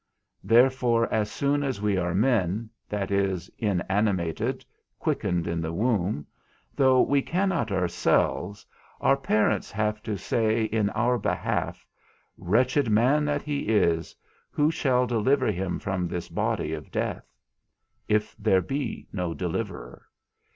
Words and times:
_Therefore 0.49 1.07
as 1.13 1.29
soon 1.29 1.61
as 1.61 1.79
we 1.79 1.95
are 1.95 2.15
men 2.15 2.71
(that 2.89 3.11
is, 3.11 3.51
inanimated, 3.59 4.65
quickened 4.97 5.45
in 5.47 5.61
the 5.61 5.71
womb), 5.71 6.25
though 6.75 7.01
we 7.03 7.21
cannot 7.21 7.71
ourselves, 7.71 8.65
our 8.99 9.15
parents 9.15 9.69
have 9.71 10.01
to 10.01 10.17
say 10.17 10.63
in 10.63 10.89
our 10.95 11.19
behalf, 11.19 11.85
Wretched 12.35 12.89
man 12.89 13.25
that 13.25 13.43
he 13.43 13.67
is, 13.67 14.15
who 14.49 14.71
shall 14.71 15.05
deliver 15.05 15.51
him 15.51 15.77
from 15.77 16.07
this 16.07 16.29
body 16.29 16.73
of 16.73 16.89
death? 16.89 17.29
if 18.07 18.35
there 18.39 18.63
be 18.63 19.07
no 19.13 19.35
deliverer. 19.35 20.07